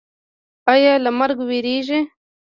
ایا 0.73 0.93
له 1.03 1.11
مرګ 1.19 1.37
ویریږئ؟ 1.49 2.01